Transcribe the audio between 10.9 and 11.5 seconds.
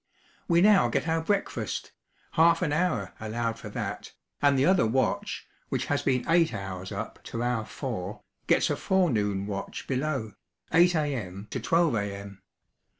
A.M.